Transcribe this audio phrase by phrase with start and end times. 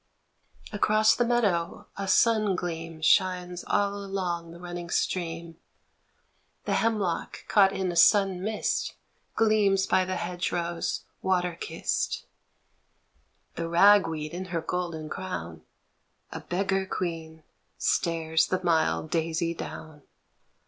[0.73, 5.57] Across the meadow a sun gleam Shines all along the running stream,
[6.65, 8.95] The hemlock caught in a sun mist
[9.35, 12.25] Gleams by the hedge rose water kissed.
[13.53, 15.61] The rag weed in her golden crown,
[16.31, 17.43] A beggar queen,
[17.77, 20.01] stares the mild daisy down.